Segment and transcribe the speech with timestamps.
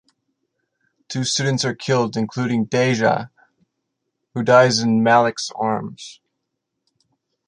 [1.09, 3.29] Two students are killed, including Deja,
[4.33, 6.19] who dies in Malik's arms.